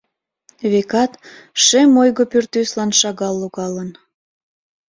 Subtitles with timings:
[0.71, 1.11] Векат,
[1.63, 3.89] шем ойго пӱртӱслан шагал логалын.